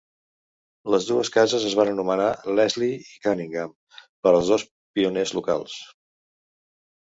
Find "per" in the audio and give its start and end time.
4.01-4.35